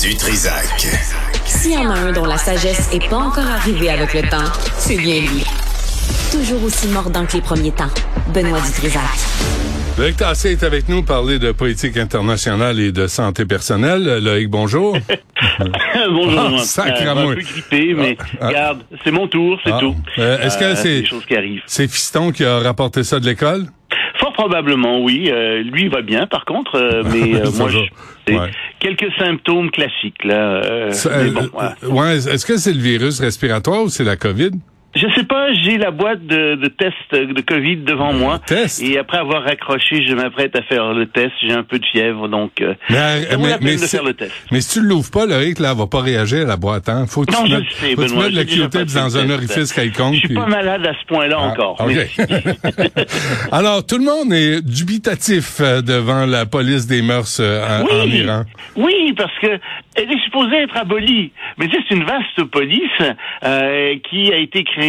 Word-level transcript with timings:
Du 0.00 0.14
Trisac. 0.16 0.86
S'il 1.44 1.72
y 1.72 1.76
en 1.76 1.90
a 1.90 1.94
un 1.98 2.12
dont 2.12 2.24
la 2.24 2.36
sagesse 2.38 2.88
est 2.92 3.08
pas 3.10 3.16
encore 3.16 3.44
arrivée 3.46 3.90
avec 3.90 4.14
le 4.14 4.22
temps, 4.22 4.50
c'est 4.78 4.96
bien 4.96 5.20
lui. 5.20 5.44
Toujours 6.30 6.62
aussi 6.64 6.88
mordant 6.88 7.26
que 7.26 7.34
les 7.34 7.40
premiers 7.42 7.72
temps. 7.72 7.90
Benoît 8.32 8.60
Dutrisac. 8.64 9.02
Loïc 9.98 10.16
Tassé 10.16 10.52
est 10.52 10.62
avec 10.62 10.88
nous 10.88 11.02
parler 11.02 11.38
de 11.38 11.52
politique 11.52 11.96
internationale 11.98 12.80
et 12.80 12.92
de 12.92 13.06
santé 13.06 13.44
personnelle. 13.44 14.18
Loïc, 14.22 14.48
bonjour. 14.48 14.96
Bonjour. 16.08 16.40
Ah, 16.58 16.62
sacrément. 16.64 17.30
un 17.30 17.34
peu 17.34 17.40
grippé, 17.42 17.94
mais 17.94 18.16
Ah, 18.20 18.24
ah. 18.40 18.46
regarde, 18.48 18.78
c'est 19.04 19.10
mon 19.10 19.28
tour, 19.28 19.58
c'est 19.64 19.72
Ah. 19.72 19.78
tout. 19.80 19.94
Euh, 20.18 20.38
est-ce 20.40 20.56
que 20.58 20.64
Euh, 20.64 20.74
c'est-. 20.74 21.04
C'est 21.66 21.88
Fiston 21.88 22.32
qui 22.32 22.44
a 22.44 22.58
rapporté 22.60 23.04
ça 23.04 23.20
de 23.20 23.26
l'école? 23.26 23.66
Fort 24.18 24.32
probablement, 24.32 25.00
oui. 25.02 25.30
Euh, 25.30 25.62
lui 25.62 25.88
va 25.88 26.02
bien, 26.02 26.26
par 26.26 26.44
contre, 26.44 26.76
euh, 26.76 27.02
mais 27.12 27.34
euh, 27.34 27.50
moi, 27.56 27.68
je, 27.68 27.78
Ouais. 28.32 28.50
quelques 28.78 29.10
symptômes 29.18 29.70
classiques 29.72 30.22
là. 30.24 30.62
euh, 30.64 30.90
Ça, 30.92 31.10
mais 31.10 31.28
euh, 31.28 31.30
bon, 31.32 31.48
euh, 31.60 31.88
ouais, 31.88 32.16
est-ce 32.16 32.46
que 32.46 32.56
c'est 32.56 32.72
le 32.72 32.80
virus 32.80 33.18
respiratoire 33.20 33.82
ou 33.82 33.88
c'est 33.88 34.04
la 34.04 34.16
COVID? 34.16 34.50
Je 34.94 35.06
sais 35.16 35.24
pas, 35.24 35.52
j'ai 35.54 35.78
la 35.78 35.90
boîte 35.90 36.26
de, 36.26 36.54
de 36.56 36.68
tests 36.68 37.12
de 37.14 37.40
Covid 37.40 37.76
devant 37.78 38.12
moi. 38.12 38.38
test? 38.44 38.82
Et 38.82 38.98
après 38.98 39.18
avoir 39.18 39.42
raccroché, 39.44 40.04
je 40.06 40.14
m'apprête 40.14 40.54
à 40.54 40.62
faire 40.62 40.92
le 40.92 41.06
test. 41.06 41.32
J'ai 41.40 41.52
un 41.52 41.62
peu 41.62 41.78
de 41.78 41.84
fièvre, 41.86 42.28
donc 42.28 42.60
euh, 42.60 42.74
Mais, 42.90 43.20
vaut 43.36 43.42
mais- 43.42 43.48
la 43.50 43.58
peine 43.58 43.66
mais 43.68 43.76
de 43.76 43.80
faire 43.86 44.02
le 44.04 44.12
test. 44.14 44.32
Mais 44.50 44.60
si 44.60 44.78
tu 44.80 44.86
l'ouvres 44.86 45.10
pas, 45.10 45.24
Loïc, 45.26 45.58
là, 45.60 45.70
elle 45.72 45.78
va 45.78 45.86
pas 45.86 46.00
réagir 46.02 46.42
à 46.42 46.44
la 46.48 46.56
boîte, 46.56 46.88
hein? 46.90 47.06
Faut 47.08 47.22
que 47.24 47.32
Non, 47.32 47.44
tu 47.44 47.50
je 47.50 47.54
mettes, 47.54 47.64
le 47.64 47.70
sais, 47.70 48.46
tu 48.46 48.58
le 48.60 48.68
passé 48.68 48.94
dans 48.98 49.16
un 49.16 49.30
orifice 49.30 49.72
quelconque. 49.72 50.14
Je 50.14 50.18
suis 50.18 50.28
puis- 50.28 50.36
pas 50.36 50.46
malade 50.46 50.86
à 50.86 50.92
ce 51.00 51.06
point-là 51.06 51.36
Ah, 51.38 51.46
encore. 51.46 51.76
OK. 51.80 51.86
mais- 51.94 52.08
Alors, 53.52 53.86
tout 53.86 53.96
le 53.98 54.04
monde 54.04 54.32
est 54.32 54.60
dubitatif 54.62 55.60
euh, 55.60 55.80
devant 55.80 56.26
la 56.26 56.44
police 56.46 56.86
des 56.86 57.00
mœurs 57.02 57.38
euh, 57.40 57.82
en, 57.82 58.02
en 58.02 58.06
Iran. 58.06 58.42
Oui, 58.76 59.14
parce 59.16 59.32
que 59.40 59.58
elle 59.94 60.10
est 60.10 60.24
supposée 60.24 60.56
être 60.56 60.76
abolie. 60.76 61.32
Mais 61.58 61.66
tu 61.68 61.76
sais, 61.76 61.82
c'est 61.88 61.94
une 61.94 62.04
vaste 62.04 62.44
police 62.50 62.80
euh, 63.44 63.94
qui 64.10 64.32
a 64.32 64.36
été 64.36 64.64
créée 64.64 64.81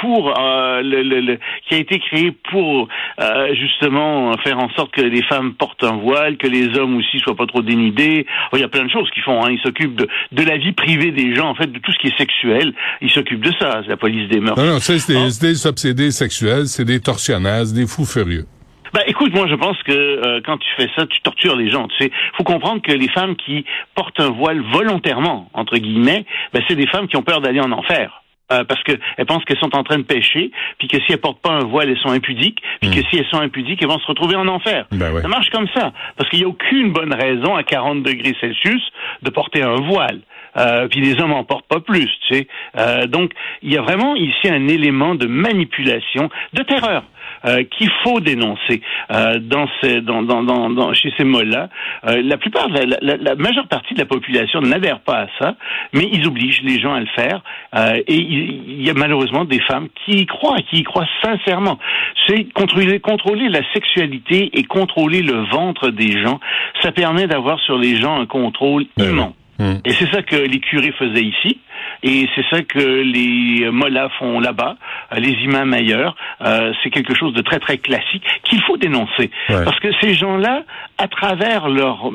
pour 0.00 0.38
euh, 0.38 0.82
le, 0.82 1.02
le- 1.02 1.20
le- 1.20 1.38
qui 1.68 1.74
a 1.74 1.78
été 1.78 1.98
créée 1.98 2.32
pour 2.50 2.88
euh, 3.20 3.54
justement 3.54 4.32
faire 4.44 4.58
en 4.58 4.68
sorte 4.70 4.92
que 4.92 5.00
les 5.02 5.22
femmes 5.22 5.54
portent 5.54 5.84
un 5.84 5.96
voile, 5.96 6.36
que 6.36 6.46
les 6.46 6.76
hommes 6.78 6.96
aussi 6.96 7.18
soient 7.20 7.36
pas 7.36 7.46
trop 7.46 7.62
dénudés. 7.62 8.26
Il 8.52 8.60
y 8.60 8.62
a 8.62 8.68
plein 8.68 8.84
de 8.84 8.90
choses 8.90 9.10
qu'ils 9.10 9.22
font. 9.22 9.44
Hein. 9.44 9.50
Ils 9.50 9.60
s'occupent 9.60 9.96
de, 9.96 10.08
de 10.32 10.42
la 10.42 10.56
vie 10.56 10.72
privée 10.72 11.10
des 11.10 11.34
gens, 11.34 11.48
en 11.48 11.54
fait, 11.54 11.70
de 11.70 11.78
tout 11.78 11.92
ce 11.92 11.98
qui 11.98 12.08
est 12.08 12.18
sexuel. 12.18 12.72
Ils 13.00 13.10
s'occupent 13.10 13.44
de 13.44 13.52
ça, 13.58 13.82
la 13.86 13.96
police 13.96 14.28
des 14.28 14.40
mœurs. 14.40 14.56
Non, 14.58 14.64
non, 14.66 14.78
ça, 14.78 14.98
c'est 14.98 15.12
des, 15.12 15.18
Ah. 15.18 15.68
obsédés 15.68 16.10
sexuels, 16.10 16.66
c'est 16.66 16.84
des 16.84 17.00
tortionnaires, 17.00 17.64
des 17.74 17.86
fous 17.86 18.04
furieux. 18.04 18.44
Bah 18.92 19.00
écoute, 19.08 19.34
moi 19.34 19.48
je 19.48 19.56
pense 19.56 19.76
que 19.82 19.90
euh, 19.92 20.40
quand 20.46 20.56
tu 20.58 20.68
fais 20.76 20.88
ça, 20.94 21.04
tu 21.06 21.20
tortures 21.22 21.56
les 21.56 21.68
gens. 21.68 21.88
Tu 21.88 22.04
sais, 22.04 22.12
faut 22.36 22.44
comprendre 22.44 22.80
que 22.80 22.92
les 22.92 23.08
femmes 23.08 23.34
qui 23.34 23.64
portent 23.96 24.20
un 24.20 24.30
voile 24.30 24.60
volontairement 24.72 25.50
entre 25.52 25.78
guillemets, 25.78 26.24
ben, 26.52 26.62
c'est 26.68 26.76
des 26.76 26.86
femmes 26.86 27.08
qui 27.08 27.16
ont 27.16 27.22
peur 27.22 27.40
d'aller 27.40 27.58
en 27.60 27.72
enfer. 27.72 28.22
Euh, 28.52 28.62
parce 28.62 28.82
que 28.82 28.92
elles 29.16 29.24
pensent 29.24 29.42
qu'elles 29.46 29.58
sont 29.58 29.74
en 29.74 29.84
train 29.84 29.96
de 29.96 30.02
pécher, 30.02 30.50
puis 30.78 30.86
que 30.86 30.98
si 30.98 31.12
elles 31.12 31.20
portent 31.20 31.40
pas 31.40 31.52
un 31.52 31.64
voile, 31.64 31.88
elles 31.88 31.98
sont 31.98 32.10
impudiques, 32.10 32.58
puis 32.82 32.90
que 32.90 33.00
si 33.08 33.16
elles 33.16 33.26
sont 33.30 33.40
impudiques, 33.40 33.80
elles 33.80 33.88
vont 33.88 33.98
se 33.98 34.06
retrouver 34.06 34.36
en 34.36 34.46
enfer. 34.48 34.84
Ben 34.92 35.12
ouais. 35.14 35.22
Ça 35.22 35.28
marche 35.28 35.48
comme 35.48 35.66
ça, 35.74 35.94
parce 36.18 36.28
qu'il 36.28 36.40
n'y 36.40 36.44
a 36.44 36.48
aucune 36.48 36.92
bonne 36.92 37.14
raison 37.14 37.56
à 37.56 37.62
40 37.62 38.02
degrés 38.02 38.36
Celsius 38.38 38.82
de 39.22 39.30
porter 39.30 39.62
un 39.62 39.76
voile. 39.76 40.20
Euh, 40.56 40.88
puis 40.88 41.00
les 41.00 41.20
hommes 41.20 41.32
en 41.32 41.42
portent 41.44 41.66
pas 41.66 41.80
plus, 41.80 42.08
tu 42.28 42.34
sais. 42.34 42.48
Euh, 42.78 43.06
donc 43.06 43.32
il 43.62 43.72
y 43.72 43.78
a 43.78 43.82
vraiment 43.82 44.14
ici 44.14 44.48
un 44.48 44.68
élément 44.68 45.14
de 45.14 45.26
manipulation, 45.26 46.28
de 46.52 46.62
terreur. 46.62 47.02
Euh, 47.46 47.62
qu'il 47.64 47.90
faut 48.02 48.20
dénoncer 48.20 48.80
euh, 49.10 49.38
dans 49.40 49.68
ces, 49.80 50.00
dans, 50.00 50.22
dans, 50.22 50.42
dans, 50.42 50.70
dans- 50.70 50.92
chez 50.94 51.12
ces 51.16 51.24
mots-là. 51.24 51.68
Euh, 52.06 52.22
la 52.22 52.36
plupart, 52.36 52.68
la, 52.68 52.84
la- 53.00 53.16
la- 53.16 53.34
majeure 53.34 53.66
partie 53.68 53.94
de 53.94 53.98
la 54.00 54.06
population 54.06 54.60
n'adhère 54.60 55.00
pas 55.00 55.22
à 55.22 55.26
ça, 55.38 55.54
mais 55.92 56.08
ils 56.12 56.26
obligent 56.26 56.62
les 56.62 56.78
gens 56.80 56.94
à 56.94 57.00
le 57.00 57.06
faire. 57.14 57.42
Euh, 57.76 57.96
et 58.06 58.14
il 58.16 58.64
il 58.76 58.86
y 58.86 58.90
a 58.90 58.94
malheureusement 58.94 59.44
des 59.44 59.60
femmes 59.60 59.88
qui 60.04 60.12
y 60.18 60.26
croient, 60.26 60.58
qui 60.70 60.78
y 60.78 60.82
croient 60.82 61.06
sincèrement. 61.22 61.78
C'est 62.26 62.44
contrôler, 62.52 63.00
contrôler 63.00 63.48
la 63.48 63.60
sexualité 63.72 64.50
et 64.52 64.64
contrôler 64.64 65.22
le 65.22 65.44
ventre 65.50 65.90
des 65.90 66.20
gens. 66.22 66.40
Ça 66.82 66.92
permet 66.92 67.26
d'avoir 67.26 67.58
sur 67.60 67.78
les 67.78 67.96
gens 67.96 68.20
un 68.20 68.26
contrôle 68.26 68.84
immense. 68.98 69.34
Et 69.60 69.92
c'est 69.92 70.10
ça 70.10 70.22
que 70.22 70.36
les 70.36 70.58
curés 70.58 70.92
faisaient 70.98 71.22
ici, 71.24 71.60
et 72.02 72.28
c'est 72.34 72.44
ça 72.50 72.62
que 72.62 72.78
les 72.78 73.70
mollahs 73.70 74.08
font 74.18 74.40
là-bas, 74.40 74.76
euh, 75.12 75.16
les 75.20 75.30
imams 75.44 75.72
ailleurs. 75.72 76.16
Euh, 76.44 76.72
c'est 76.82 76.90
quelque 76.90 77.14
chose 77.14 77.32
de 77.34 77.40
très 77.40 77.60
très 77.60 77.78
classique 77.78 78.24
qu'il 78.42 78.60
faut 78.62 78.76
dénoncer, 78.76 79.30
Ouais. 79.48 79.64
parce 79.64 79.78
que 79.80 79.88
ces 80.00 80.14
gens-là, 80.14 80.64
à 80.98 81.06
travers 81.08 81.68
leur 81.68 82.10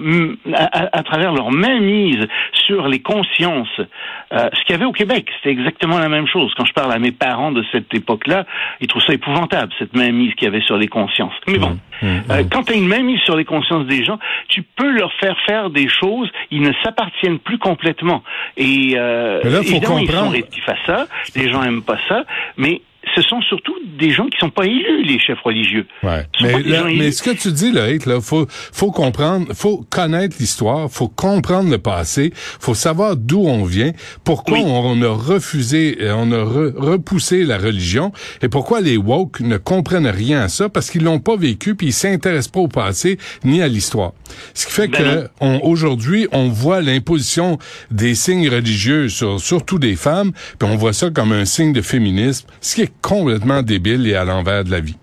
à 0.92 1.04
travers 1.04 1.32
leur 1.34 1.52
mainmise 1.52 2.28
sur 2.70 2.88
les 2.88 3.00
consciences, 3.00 3.68
euh, 3.80 4.50
ce 4.54 4.62
qu'il 4.64 4.72
y 4.72 4.74
avait 4.74 4.86
au 4.86 4.92
Québec, 4.92 5.28
c'était 5.38 5.50
exactement 5.50 5.98
la 5.98 6.08
même 6.08 6.28
chose. 6.28 6.54
Quand 6.56 6.66
je 6.66 6.74
parle 6.74 6.92
à 6.92 7.00
mes 7.00 7.12
parents 7.12 7.52
de 7.52 7.64
cette 7.72 7.92
époque-là, 7.94 8.46
ils 8.80 8.88
trouvent 8.88 9.02
ça 9.02 9.14
épouvantable 9.14 9.74
cette 9.80 9.96
mainmise 9.96 10.36
qu'il 10.36 10.46
y 10.46 10.48
avait 10.48 10.62
sur 10.62 10.78
les 10.78 10.88
consciences. 10.88 11.34
Mais 11.48 11.58
bon, 11.58 11.80
hum, 12.04 12.22
euh, 12.30 12.44
quand 12.52 12.64
tu 12.64 12.74
as 12.74 12.76
une 12.76 12.88
mainmise 12.88 13.20
sur 13.22 13.36
les 13.36 13.46
consciences 13.46 13.88
des 13.88 14.04
gens, 14.04 14.20
tu 14.50 14.62
peux 14.62 14.92
leur 14.92 15.12
faire 15.14 15.36
faire 15.48 15.72
des 15.72 15.88
choses, 15.88 16.30
ils 16.52 16.62
ne 16.62 16.72
s'appartiennent 16.84 17.40
plus 17.40 17.58
complètement. 17.58 18.24
Et 18.56 18.94
euh, 18.96 19.42
Mais 19.44 19.50
là, 19.50 19.58
faut 19.58 19.64
évidemment, 19.64 19.98
ils 19.98 20.08
sont 20.08 20.14
comprendre. 20.14 20.32
rétifs 20.34 20.70
à 20.70 20.76
ça, 20.86 21.08
les 21.36 21.50
gens 21.50 21.64
aiment 21.64 21.82
pas 21.84 21.98
ça, 22.08 22.24
mais 22.56 22.82
ce 23.22 23.28
sont 23.28 23.42
surtout 23.42 23.74
des 23.98 24.12
gens 24.12 24.26
qui 24.28 24.38
sont 24.40 24.50
pas 24.50 24.66
élus, 24.66 25.04
les 25.04 25.20
chefs 25.20 25.40
religieux. 25.42 25.86
Ouais. 26.04 26.26
Mais, 26.42 26.62
là, 26.64 26.84
mais 26.86 27.12
ce 27.12 27.22
que 27.24 27.32
tu 27.32 27.52
dis, 27.52 27.72
Loïc, 27.72 28.06
là, 28.06 28.22
faut, 28.22 28.46
faut 28.50 28.92
comprendre, 28.92 29.48
faut 29.54 29.86
connaître 29.90 30.38
l'histoire, 30.40 30.90
faut 30.90 31.08
comprendre 31.10 31.70
le 31.70 31.78
passé, 31.78 32.32
faut 32.36 32.74
savoir 32.74 33.16
d'où 33.18 33.42
on 33.46 33.64
vient, 33.66 33.92
pourquoi 34.24 34.58
Oui. 34.58 34.64
on, 34.66 34.92
on 34.92 35.02
a 35.02 35.10
refusé, 35.10 35.98
euh, 36.02 36.14
on 36.16 36.32
a 36.32 36.38
re- 36.44 36.74
repoussé 36.76 37.44
la 37.46 37.58
religion, 37.58 38.12
et 38.42 38.48
pourquoi 38.50 38.82
les 38.82 38.98
woke 38.98 39.40
ne 39.42 39.58
comprennent 39.58 40.08
rien 40.08 40.42
à 40.42 40.48
ça, 40.50 40.70
parce 40.70 40.90
qu'ils 40.90 41.04
l'ont 41.04 41.20
pas 41.20 41.36
vécu, 41.36 41.76
puis 41.76 41.88
ils 41.88 41.94
s'intéressent 41.94 42.52
pas 42.52 42.60
au 42.62 42.68
passé 42.68 43.18
ni 43.44 43.62
à 43.62 43.68
l'histoire. 43.68 44.14
Ce 44.54 44.66
qui 44.66 44.72
fait 44.74 44.88
Ben 44.88 44.98
que 44.98 45.28
on- 45.42 45.60
aujourd'hui, 45.64 46.28
on 46.32 46.48
voit 46.50 46.82
l'imposition 46.82 47.58
des 47.92 48.16
signes 48.16 48.48
religieux 48.50 49.10
sur 49.10 49.40
surtout 49.40 49.80
des 49.80 49.96
femmes, 49.96 50.32
puis 50.60 50.70
on 50.70 50.76
voit 50.76 50.94
ça 50.94 51.10
comme 51.10 51.32
un 51.32 51.46
signe 51.46 51.74
de 51.74 51.82
féminisme, 51.82 52.48
ce 52.62 52.76
qui 52.76 52.82
est 52.84 52.92
complètement 53.10 53.62
débile 53.62 54.08
et 54.08 54.16
à 54.16 54.24
l'envers 54.24 54.64
de 54.64 54.72
la 54.72 54.80
vie. 54.80 54.96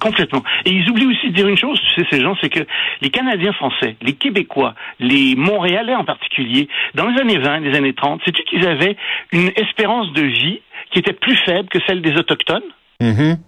Complètement. 0.00 0.44
Et 0.64 0.70
ils 0.70 0.88
oublient 0.88 1.06
aussi 1.08 1.30
de 1.30 1.34
dire 1.34 1.48
une 1.48 1.58
chose, 1.58 1.80
tu 1.80 2.00
sais, 2.00 2.06
ces 2.10 2.20
gens, 2.20 2.36
c'est 2.40 2.48
que 2.48 2.60
les 3.02 3.10
Canadiens 3.10 3.52
français, 3.52 3.96
les 4.00 4.12
Québécois, 4.12 4.74
les 5.00 5.34
Montréalais 5.34 5.96
en 5.96 6.04
particulier, 6.04 6.68
dans 6.94 7.08
les 7.08 7.20
années 7.20 7.38
20, 7.38 7.60
les 7.60 7.76
années 7.76 7.94
30, 7.94 8.20
sais-tu 8.24 8.44
qu'ils 8.44 8.64
avaient 8.64 8.96
une 9.32 9.50
espérance 9.56 10.12
de 10.12 10.22
vie 10.22 10.60
qui 10.92 11.00
était 11.00 11.12
plus 11.12 11.36
faible 11.44 11.68
que 11.68 11.78
celle 11.86 12.00
des 12.00 12.14
Autochtones? 12.16 12.62
Mhm. 13.00 13.38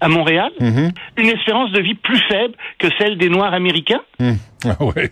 à 0.00 0.08
Montréal? 0.08 0.50
Mhm. 0.60 0.92
Une 1.16 1.26
espérance 1.28 1.72
de 1.72 1.80
vie 1.80 1.94
plus 1.94 2.20
faible 2.30 2.54
que 2.78 2.86
celle 2.98 3.18
des 3.18 3.28
Noirs 3.28 3.52
américains? 3.52 4.00
Hum. 4.20 4.36
Ah 4.64 4.82
ouais. 4.84 5.10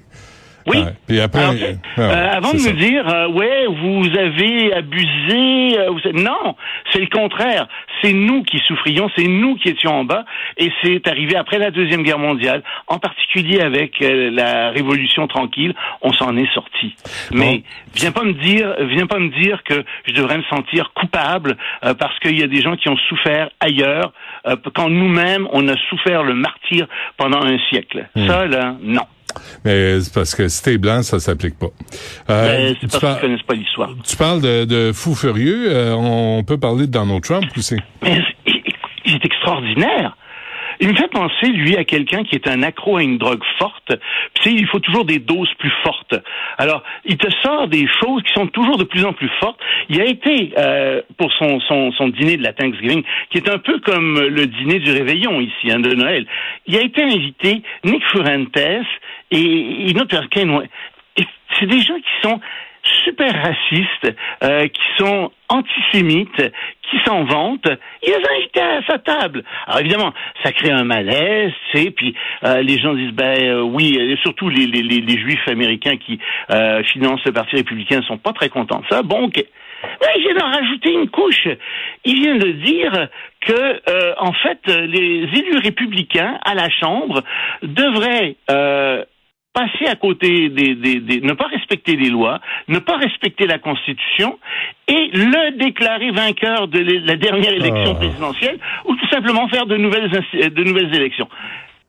Oui. 0.67 0.79
Ouais. 0.79 0.93
Puis 1.07 1.21
après, 1.21 1.43
Alors, 1.43 1.55
euh, 1.55 1.75
euh, 1.99 2.29
avant 2.33 2.53
de 2.53 2.59
c'est 2.59 2.73
nous 2.73 2.81
ça. 2.81 2.87
dire, 2.89 3.09
euh, 3.09 3.29
ouais, 3.29 3.67
vous 3.69 4.07
avez 4.19 4.73
abusé, 4.75 5.79
euh, 5.79 5.91
vous 5.91 6.13
non, 6.13 6.57
c'est 6.93 7.01
le 7.01 7.07
contraire. 7.07 7.69
C'est 8.03 8.13
nous 8.13 8.43
qui 8.43 8.59
souffrions, 8.67 9.09
c'est 9.17 9.27
nous 9.27 9.57
qui 9.57 9.69
étions 9.69 9.93
en 9.93 10.05
bas, 10.05 10.25
et 10.59 10.71
c'est 10.83 11.07
arrivé 11.09 11.37
après 11.37 11.59
la 11.59 11.71
deuxième 11.71 12.03
guerre 12.03 12.19
mondiale, 12.19 12.63
en 12.89 12.99
particulier 12.99 13.61
avec 13.61 14.03
euh, 14.03 14.31
la 14.31 14.71
Révolution 14.71 15.27
tranquille, 15.29 15.75
on 16.03 16.13
s'en 16.13 16.37
est 16.37 16.53
sorti. 16.53 16.95
Mais 17.33 17.63
viens 17.95 18.13
pas 18.13 18.25
me 18.25 18.33
dire, 18.33 18.75
viens 18.89 19.07
pas 19.07 19.19
me 19.19 19.29
dire 19.41 19.63
que 19.63 19.85
je 20.07 20.13
devrais 20.15 20.39
me 20.39 20.45
sentir 20.45 20.93
coupable 20.95 21.57
euh, 21.85 21.95
parce 21.95 22.19
qu'il 22.19 22.39
y 22.39 22.43
a 22.43 22.49
des 22.49 22.61
gens 22.61 22.77
qui 22.77 22.89
ont 22.89 22.97
souffert 23.09 23.49
ailleurs, 23.61 24.13
euh, 24.47 24.57
quand 24.75 24.91
nous-mêmes 24.91 25.47
on 25.53 25.67
a 25.69 25.77
souffert 25.89 26.23
le 26.23 26.35
martyr 26.35 26.87
pendant 27.17 27.43
un 27.43 27.59
siècle. 27.71 28.09
Hmm. 28.15 28.27
Ça 28.27 28.47
là, 28.47 28.75
non. 28.83 29.03
Mais 29.65 30.01
c'est 30.01 30.15
parce 30.15 30.35
que 30.35 30.49
si 30.49 30.63
t'es 30.63 30.79
blanc, 30.79 31.03
ça 31.03 31.19
s'applique 31.19 31.59
pas. 31.59 31.67
Euh, 32.31 32.75
c'est 32.81 32.91
parce 32.91 33.01
par- 33.01 33.13
qu'ils 33.15 33.29
connaissent 33.29 33.43
pas 33.47 33.55
l'histoire. 33.55 33.91
tu 34.09 34.17
parles 34.17 34.41
de, 34.41 34.65
de 34.65 34.93
fou 34.93 35.15
furieux. 35.15 35.67
euh, 35.69 35.95
on 35.95 36.43
peut 36.45 36.59
parler 36.59 36.87
de 36.87 36.93
Donald 36.93 37.23
Trump 37.23 37.45
aussi. 37.57 37.77
Mais 38.03 38.21
il 38.47 38.63
il 39.09 39.15
est 39.15 39.25
extraordinaire. 39.25 40.17
Il 40.79 40.89
me 40.89 40.95
fait 40.95 41.09
penser, 41.09 41.47
lui, 41.47 41.75
à 41.79 41.85
quelqu'un 41.85 42.23
qui 42.25 42.35
est 42.35 42.47
un 42.49 42.63
accro 42.63 42.99
à 42.99 43.03
une 43.03 43.17
drogue 43.17 43.43
forte. 43.59 43.95
Puis, 44.35 44.55
il 44.59 44.67
faut 44.67 44.79
toujours 44.81 45.07
des 45.07 45.19
doses 45.19 45.49
plus 45.59 45.73
fortes. 45.83 46.15
Alors, 46.59 46.83
il 47.07 47.17
te 47.17 47.29
sort 47.43 47.67
des 47.69 47.87
choses 47.99 48.23
qui 48.25 48.33
sont 48.35 48.47
toujours 48.49 48.77
de 48.77 48.85
plus 48.85 49.03
en 49.07 49.15
plus 49.15 49.31
fortes. 49.41 49.59
Il 49.89 50.03
a 50.03 50.05
été, 50.05 50.53
euh, 50.59 51.01
pour 51.17 51.33
son, 51.39 51.61
son, 51.61 51.93
son 51.93 52.09
dîner 52.09 52.37
de 52.37 52.43
la 52.43 52.53
Thanksgiving, 52.53 53.05
qui 53.31 53.39
est 53.39 53.49
un 53.49 53.57
peu 53.59 53.79
comme 53.79 54.21
le 54.21 54.47
dîner 54.49 54.79
du 54.81 54.91
réveillon 54.91 55.41
ici, 55.41 55.71
hein, 55.71 55.79
de 55.81 55.95
Noël, 55.95 56.27
il 56.67 56.77
a 56.77 56.83
été 56.83 57.03
invité 57.03 57.63
Nick 57.85 58.03
Fuentes 58.11 58.59
et. 59.31 59.91
Et 61.19 61.25
C'est 61.59 61.67
des 61.67 61.81
gens 61.81 61.97
qui 61.97 62.29
sont 62.29 62.41
super 63.05 63.33
racistes, 63.33 64.17
euh, 64.43 64.69
qui 64.69 64.83
sont 64.99 65.31
antisémites, 65.49 66.53
qui 66.91 66.99
s'en 67.05 67.25
vantent, 67.25 67.69
il 68.03 68.09
les 68.09 68.15
a 68.15 68.33
invités 68.39 68.61
à 68.61 68.83
sa 68.87 68.99
table. 68.99 69.45
Alors 69.67 69.81
évidemment, 69.81 70.13
ça 70.43 70.53
crée 70.53 70.71
un 70.71 70.85
malaise, 70.85 71.53
tu 71.73 71.91
puis 71.91 72.15
euh, 72.45 72.63
les 72.63 72.79
gens 72.79 72.95
disent, 72.95 73.13
ben 73.13 73.39
euh, 73.43 73.61
oui, 73.61 73.97
et 73.97 74.17
surtout 74.23 74.49
les, 74.49 74.67
les, 74.67 74.83
les, 74.83 75.19
juifs 75.19 75.47
américains 75.49 75.97
qui 75.97 76.19
euh, 76.51 76.83
financent 76.85 77.25
le 77.25 77.33
Parti 77.33 77.57
républicain 77.57 78.03
sont 78.03 78.19
pas 78.19 78.33
très 78.33 78.49
contents 78.49 78.81
de 78.81 78.87
ça. 78.89 79.03
Bon, 79.03 79.25
ok. 79.25 79.45
Mais 80.01 80.21
vient 80.21 80.35
d'en 80.35 80.51
rajouter 80.51 80.93
une 80.93 81.09
couche. 81.09 81.49
Il 82.05 82.21
vient 82.21 82.37
de 82.37 82.51
dire 82.51 83.09
que, 83.41 84.19
en 84.19 84.33
fait, 84.33 84.59
les 84.67 85.29
élus 85.33 85.59
républicains 85.63 86.39
à 86.45 86.55
la 86.55 86.69
Chambre 86.71 87.23
devraient 87.63 88.37
passer 89.57 89.87
à 89.87 89.97
côté 89.97 90.51
des, 90.51 90.75
des, 90.75 91.21
ne 91.23 91.33
pas 91.33 91.47
respecter 91.47 91.97
les 91.97 92.11
lois, 92.11 92.41
ne 92.69 92.79
pas 92.79 92.99
respecter 92.99 93.47
la 93.47 93.59
Constitution 93.59 94.39
et 94.87 95.09
le 95.15 95.57
déclarer 95.57 96.11
vainqueur 96.11 96.69
de 96.69 96.79
la 96.79 97.17
dernière 97.17 97.55
élection 97.55 97.93
ah. 97.93 97.95
présidentielle 97.95 98.59
ou 98.85 98.95
tout 98.95 99.09
simplement 99.09 99.49
faire 99.49 99.65
de 99.65 99.79
nouvelles 99.79 100.11
de 100.11 100.63
nouvelles 100.63 100.95
élections. 100.95 101.29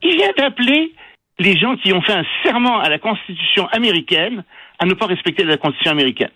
Il 0.01 0.15
vient 0.15 0.31
d'appeler 0.37 0.93
les 1.39 1.57
gens 1.57 1.75
qui 1.75 1.91
ont 1.91 2.01
fait 2.01 2.13
un 2.13 2.25
serment 2.41 2.79
à 2.79 2.87
la 2.87 2.99
Constitution 2.99 3.67
américaine 3.73 4.45
à 4.79 4.85
ne 4.85 4.93
pas 4.93 5.07
respecter 5.07 5.43
la 5.43 5.57
Constitution 5.57 5.91
américaine. 5.91 6.31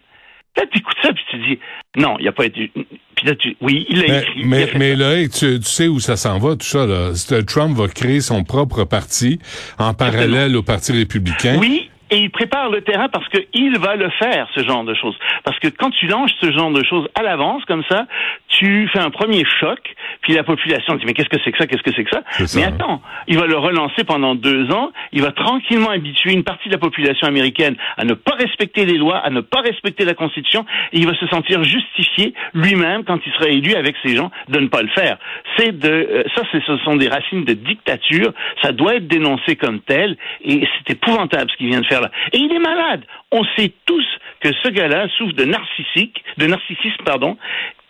Là, 0.58 0.64
tu 0.72 0.80
écoutes 0.80 0.98
ça, 1.02 1.14
puis 1.14 1.24
tu 1.30 1.38
dis, 1.38 1.60
non, 1.96 2.16
il 2.20 2.24
n'y 2.24 2.28
a 2.28 2.32
pas 2.32 2.46
été... 2.46 2.72
Puis 3.16 3.28
là, 3.28 3.36
tu... 3.36 3.56
Oui, 3.62 3.86
il 3.90 4.02
l'a 4.02 4.22
écrit. 4.22 4.44
Mais, 4.44 4.70
mais 4.78 4.96
là, 4.96 5.16
tu, 5.28 5.60
tu, 5.60 5.64
sais 5.64 5.88
où 5.88 6.00
ça 6.00 6.18
s'en 6.18 6.40
va, 6.40 6.56
tout 6.56 6.66
ça. 6.66 6.86
Là. 6.86 7.12
Trump 7.48 7.78
va 7.78 7.88
créer 7.88 8.20
son 8.20 8.44
propre 8.44 8.84
parti 8.84 9.40
en 9.78 9.94
parallèle 9.94 10.56
au 10.56 10.64
Parti 10.64 10.92
républicain. 10.92 11.58
Oui, 11.60 11.91
et 12.12 12.18
il 12.18 12.30
prépare 12.30 12.70
le 12.70 12.82
terrain 12.82 13.08
parce 13.08 13.28
qu'il 13.30 13.78
va 13.80 13.96
le 13.96 14.10
faire, 14.12 14.48
ce 14.54 14.64
genre 14.64 14.84
de 14.84 14.94
choses. 14.94 15.18
Parce 15.46 15.58
que 15.60 15.70
quand 15.70 15.90
tu 15.92 16.08
lances 16.08 16.32
ce 16.42 16.52
genre 16.52 16.72
de 16.72 16.84
choses 16.84 17.08
à 17.16 17.24
l'avance, 17.24 17.64
comme 17.66 17.84
ça, 17.90 18.06
tu 18.50 18.90
fais 18.92 19.00
un 19.00 19.10
premier 19.10 19.46
choc, 19.60 19.80
puis 20.20 20.34
la 20.34 20.44
population 20.44 20.96
dit, 20.96 21.06
mais 21.06 21.14
qu'est-ce 21.14 21.30
que 21.30 21.38
c'est 21.44 21.52
que 21.52 21.58
ça, 21.58 21.68
qu'est-ce 21.68 21.82
que 21.82 21.94
c'est 21.96 22.04
que 22.04 22.10
ça? 22.12 22.22
Mais 22.56 22.66
attends, 22.66 23.02
il 23.28 23.38
va 23.38 23.48
le 23.48 23.58
relancer 23.58 24.04
pendant 24.04 24.36
deux 24.36 24.70
ans, 24.72 24.92
il 25.14 25.22
va 25.22 25.32
tranquillement 25.32 25.90
habituer 25.90 26.34
une 26.34 26.44
partie 26.44 26.68
de 26.68 26.74
la 26.74 26.80
population 26.80 27.28
américaine 27.28 27.76
à 27.98 28.04
ne 28.04 28.14
pas 28.14 28.36
respecter 28.36 28.86
les 28.86 28.98
lois, 28.98 29.18
à 29.18 29.30
ne 29.30 29.40
pas 29.40 29.62
respecter 29.62 30.04
la 30.04 30.14
Constitution, 30.14 30.66
et 30.92 31.00
il 31.00 31.08
va 31.08 31.16
se 31.16 31.28
sentir 31.28 31.64
justifié 31.64 32.34
lui-même, 32.54 33.06
quand 33.06 33.20
il 33.26 33.32
sera 33.32 33.48
élu 33.48 33.74
avec 33.76 33.96
ces 34.04 34.18
gens, 34.18 34.32
de 34.50 34.60
ne 34.60 34.68
pas 34.68 34.82
le 34.82 34.90
faire. 34.90 35.18
C'est 35.58 35.78
de, 35.80 35.90
euh, 35.90 36.24
ça, 36.36 36.44
ce 36.52 36.78
sont 36.80 36.98
des 36.98 37.08
racines 37.08 37.46
de 37.46 37.54
dictature, 37.54 38.34
ça 38.62 38.74
doit 38.74 38.96
être 38.96 39.08
dénoncé 39.08 39.56
comme 39.56 39.80
tel, 39.80 40.18
et 40.44 40.68
c'est 40.78 40.96
épouvantable 40.96 41.50
ce 41.50 41.56
qu'il 41.56 41.68
vient 41.68 41.80
de 41.80 41.86
faire 41.86 42.01
et 42.34 42.38
il 42.38 42.52
est 42.52 42.60
malade. 42.60 43.04
On 43.32 43.44
sait 43.56 43.72
tous 43.86 44.06
que 44.42 44.50
ce 44.64 44.70
gars-là 44.70 45.08
souffre 45.18 45.34
de 45.34 45.46
narcissique, 45.46 46.24
de 46.38 46.48
narcissisme, 46.48 47.04
pardon, 47.06 47.38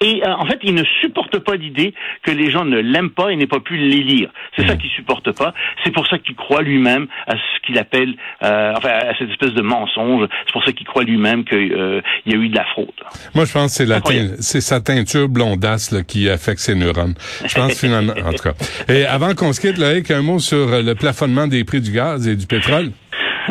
et 0.02 0.24
euh, 0.26 0.34
en 0.34 0.46
fait, 0.46 0.60
il 0.64 0.74
ne 0.74 0.84
supporte 1.00 1.38
pas 1.40 1.56
l'idée 1.56 1.94
que 2.24 2.32
les 2.32 2.50
gens 2.50 2.66
ne 2.66 2.80
l'aiment 2.80 3.12
pas 3.12 3.30
et 3.30 3.36
n'aient 3.36 3.46
pas 3.46 3.60
pu 3.60 3.78
l'élire. 3.78 4.32
C'est 4.56 4.66
ça 4.66 4.74
hmm. 4.74 4.78
qu'il 4.80 4.90
supporte 4.90 5.32
pas. 5.32 5.54
C'est 5.84 5.92
pour 5.92 6.08
ça 6.08 6.18
qu'il 6.18 6.36
croit 6.36 6.64
lui-même 6.64 7.08
à 7.28 7.34
ce 7.34 7.66
qu'il 7.66 7.78
appelle, 7.78 8.16
euh, 8.44 8.74
enfin, 8.76 8.90
à 8.90 9.16
cette 9.20 9.30
espèce 9.30 9.54
de 9.54 9.62
mensonge. 9.62 10.28
C'est 10.46 10.54
pour 10.54 10.66
ça 10.66 10.72
qu'il 10.72 10.88
croit 10.88 11.04
lui-même 11.04 11.46
qu'il 11.46 11.74
euh, 11.74 12.02
y 12.26 12.34
a 12.34 12.38
eu 12.38 12.50
de 12.50 12.56
la 12.56 12.66
fraude. 12.66 12.90
Moi, 13.36 13.46
je 13.46 13.54
pense 13.54 13.78
que 13.78 13.86
c'est 13.86 14.42
c'est 14.42 14.62
sa 14.62 14.82
teinture 14.82 15.30
blondasse 15.30 15.92
là, 15.92 16.02
qui 16.02 16.30
affecte 16.30 16.60
ses 16.60 16.76
neurones. 16.76 17.14
Je 17.46 17.54
pense 17.54 17.80
finalement, 17.80 18.14
en 18.26 18.34
tout 18.34 18.44
cas. 18.44 18.54
Et 18.94 19.06
avant 19.06 19.36
qu'on 19.36 19.54
se 19.54 19.62
quitte, 19.62 19.78
là, 19.78 19.90
avec 19.90 20.10
un 20.10 20.24
mot 20.24 20.40
sur 20.40 20.82
le 20.82 20.94
plafonnement 20.96 21.46
des 21.48 21.64
prix 21.64 21.80
du 21.80 21.92
gaz 21.92 22.28
et 22.28 22.36
du 22.36 22.48
pétrole. 22.48 22.92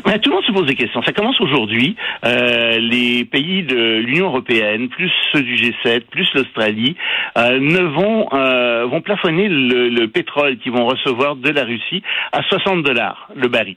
Mais 0.06 0.18
tout 0.18 0.30
le 0.30 0.36
monde 0.36 0.44
se 0.44 0.52
pose 0.52 0.66
des 0.66 0.74
questions. 0.74 1.02
Ça 1.02 1.12
commence 1.12 1.40
aujourd'hui. 1.40 1.96
Euh, 2.24 2.78
les 2.78 3.24
pays 3.24 3.62
de 3.62 3.98
l'Union 3.98 4.26
européenne, 4.26 4.88
plus 4.88 5.10
ceux 5.32 5.42
du 5.42 5.54
G7, 5.54 6.02
plus 6.10 6.28
l'Australie, 6.34 6.96
euh, 7.38 7.58
ne 7.60 7.80
vont 7.80 8.28
euh, 8.32 8.86
vont 8.86 9.00
plafonner 9.00 9.48
le, 9.48 9.88
le 9.88 10.08
pétrole 10.08 10.58
qu'ils 10.58 10.72
vont 10.72 10.86
recevoir 10.86 11.36
de 11.36 11.50
la 11.50 11.64
Russie 11.64 12.02
à 12.32 12.42
60 12.42 12.82
dollars 12.82 13.28
le 13.34 13.48
baril. 13.48 13.76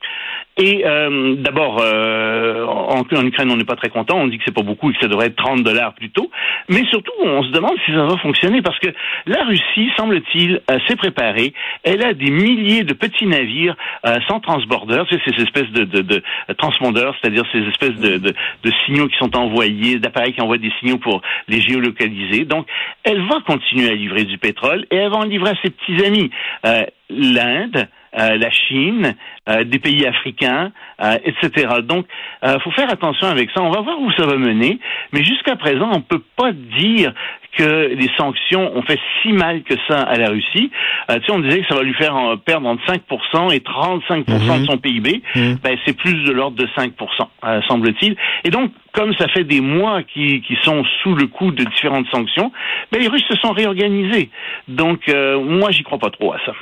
Et 0.58 0.84
euh, 0.86 1.36
d'abord, 1.40 1.80
euh, 1.82 2.64
en, 2.66 3.02
en, 3.02 3.26
Ukraine, 3.26 3.50
on 3.50 3.58
n'est 3.58 3.64
pas 3.64 3.76
très 3.76 3.90
content. 3.90 4.18
On 4.18 4.28
dit 4.28 4.38
que 4.38 4.44
c'est 4.46 4.54
pas 4.54 4.62
beaucoup 4.62 4.92
et 4.92 4.94
que 4.94 5.00
ça 5.00 5.08
devrait 5.08 5.28
être 5.28 5.36
30 5.36 5.64
dollars 5.64 5.96
plutôt. 5.96 6.30
Mais 6.70 6.86
surtout, 6.92 7.12
on 7.24 7.44
se 7.44 7.50
demande 7.50 7.74
si 7.86 7.92
ça 7.92 8.06
va 8.06 8.18
fonctionner 8.18 8.62
parce 8.62 8.78
que 8.78 8.90
la 9.26 9.44
Russie, 9.46 9.90
semble-t-il, 9.98 10.62
euh, 10.70 10.78
s'est 10.88 10.96
préparée. 10.96 11.54
Elle 11.84 12.04
a 12.04 12.14
des 12.14 12.30
milliers 12.30 12.84
de 12.84 12.94
petits 12.94 13.26
navires 13.26 13.76
euh, 14.06 14.20
sans 14.28 14.40
transbordeurs, 14.40 15.08
c'est 15.10 15.22
ces 15.26 15.42
espèces 15.42 15.72
de, 15.72 15.86
de, 15.86 16.02
de 16.02 16.24
transpondeurs, 16.58 17.16
c'est-à-dire 17.20 17.46
ces 17.52 17.64
espèces 17.68 17.96
de, 17.96 18.18
de, 18.18 18.34
de, 18.64 18.72
signaux 18.86 19.08
qui 19.08 19.18
sont 19.18 19.36
envoyés, 19.36 19.98
d'appareils 19.98 20.34
qui 20.34 20.42
envoient 20.42 20.58
des 20.60 20.72
signaux 20.80 21.00
pour 21.00 21.22
les 21.48 21.62
géolocaliser. 21.62 22.46
Donc, 22.46 22.68
elle 23.04 23.22
va 23.22 23.40
continuer 23.46 23.90
à 23.90 23.96
livrer 23.96 24.26
du 24.26 24.38
pétrole 24.38 24.86
et 24.92 24.98
elle 24.98 25.10
va 25.10 25.18
en 25.18 25.26
livrer 25.26 25.52
à 25.52 25.56
ses 25.64 25.72
petits 25.72 26.06
amis. 26.06 26.30
Euh, 26.66 26.84
L'Inde, 27.10 27.88
euh, 28.18 28.38
la 28.38 28.52
Chine, 28.52 29.16
euh, 29.50 29.64
des 29.64 29.80
pays 29.80 30.06
africains, 30.06 30.72
euh, 31.02 31.18
etc. 31.26 31.68
Donc, 31.84 32.06
il 32.44 32.60
faut 32.64 32.72
faire 32.72 32.92
attention 32.92 33.28
avec 33.28 33.50
ça. 33.52 33.62
On 33.64 33.72
va 33.72 33.82
voir 33.82 34.00
où 34.00 34.12
ça 34.12 34.26
va 34.26 34.38
mener, 34.38 34.80
mais 35.12 35.24
jusqu'à 35.24 35.56
présent, 35.56 35.90
on 35.92 35.98
ne 35.98 36.04
peut 36.04 36.22
pas 36.36 36.52
dire 36.52 37.14
que 37.58 37.94
les 37.94 38.10
sanctions 38.18 38.76
ont 38.76 38.82
fait 38.82 39.00
si 39.22 39.32
mal 39.32 39.64
que 39.64 39.76
ça 39.88 40.02
à 40.02 40.18
la 40.18 40.30
Russie. 40.30 40.72
tu 41.10 41.16
sais, 41.16 41.32
on 41.32 41.40
disait 41.40 41.62
que 41.62 41.68
ça 41.68 41.76
va 41.76 41.84
lui 41.84 41.94
faire 41.94 42.16
perdre 42.46 42.68
entre 42.68 42.84
5% 42.86 43.54
et 43.54 43.60
35% 43.60 44.26
de 44.26 44.60
mhm. 44.60 44.66
son 44.66 44.78
PIB. 44.78 45.22
Mhm. 45.36 45.58
Ben, 45.64 45.78
c'est 45.86 45.96
plus 45.96 46.24
de 46.24 46.32
l'ordre 46.32 46.58
de 46.58 46.68
5%, 46.76 47.64
semble-t-il. 47.68 48.16
Et 48.44 48.50
donc, 48.50 48.72
comme 48.92 49.14
ça 49.16 49.28
fait 49.28 49.44
des 49.44 49.62
mois 49.62 50.04
qui, 50.04 50.42
qui 50.42 50.58
sont 50.64 50.84
sous 51.02 51.16
le 51.16 51.28
coup 51.28 51.52
de 51.52 51.64
différentes 51.64 52.08
sanctions, 52.08 52.52
ben, 52.92 53.00
les 53.00 53.08
Russes 53.08 53.26
se 53.28 53.36
sont 53.38 53.52
réorganisés. 53.52 54.30
Donc, 54.68 55.08
moi, 55.08 55.72
j'y 55.72 55.84
crois 55.84 56.00
pas 56.00 56.10
trop 56.10 56.34
à 56.34 56.40
ça. 56.46 56.54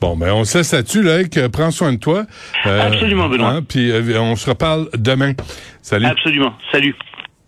Bon, 0.00 0.16
ben 0.16 0.32
on 0.32 0.44
se 0.44 0.58
laisse 0.58 0.72
là-dessus, 0.72 1.02
là, 1.02 1.18
prends 1.52 1.70
soin 1.70 1.92
de 1.92 1.98
toi. 1.98 2.24
Euh, 2.66 2.86
Absolument, 2.86 3.28
Benoît. 3.28 3.50
Hein, 3.50 3.62
puis 3.62 3.90
euh, 3.90 4.20
on 4.20 4.36
se 4.36 4.48
reparle 4.48 4.88
demain. 4.96 5.32
Salut. 5.82 6.06
Absolument. 6.06 6.54
Salut. 6.72 6.94